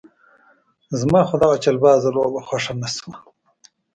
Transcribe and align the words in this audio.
زما 0.99 1.21
خو 1.27 1.35
دغه 1.43 1.55
چلبازه 1.65 2.09
لوبه 2.15 2.41
خوښه 2.47 2.73
نه 2.81 2.89
شوه. 2.95 3.15